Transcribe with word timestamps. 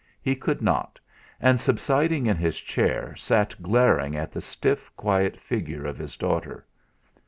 He 0.19 0.35
could 0.35 0.63
not 0.63 0.99
and 1.39 1.61
subsiding 1.61 2.25
in 2.25 2.35
his 2.35 2.59
chair 2.59 3.15
sat 3.15 3.53
glaring 3.61 4.15
at 4.15 4.31
the 4.31 4.41
stiff, 4.41 4.91
quiet 4.97 5.37
figure 5.39 5.85
of 5.85 5.99
his 5.99 6.17
daughter. 6.17 6.65